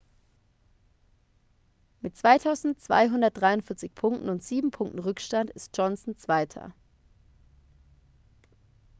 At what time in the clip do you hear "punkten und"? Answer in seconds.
3.93-4.41